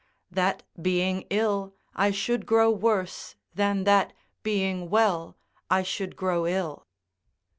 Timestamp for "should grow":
2.09-2.71, 5.83-6.47